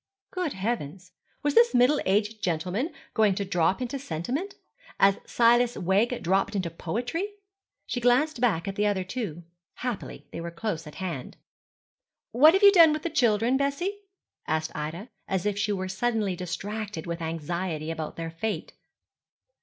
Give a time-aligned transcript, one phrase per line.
[0.31, 1.11] Good heavens,
[1.43, 4.55] was this middle aged gentleman going to drop into sentiment,
[4.99, 7.27] as Silas Wegg dropped into poetry?
[7.85, 9.43] She glanced back at the other two.
[9.75, 11.37] Happily they were close at hand.
[12.31, 13.99] 'What have you done with the children, Bessie?'
[14.47, 18.73] asked Ida, as if she were suddenly distracted with anxiety about their fate.